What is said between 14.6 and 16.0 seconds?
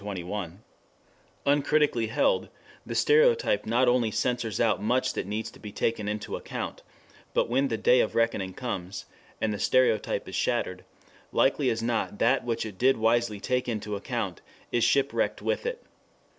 is ship wrecked with it.